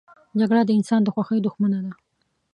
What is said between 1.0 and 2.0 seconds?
د خوښۍ دښمنه ده